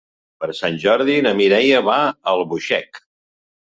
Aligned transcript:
Per 0.43 0.47
Sant 0.59 0.77
Jordi 0.83 1.17
na 1.27 1.33
Mireia 1.41 1.81
va 1.91 1.99
a 2.07 2.35
Albuixec. 2.35 3.03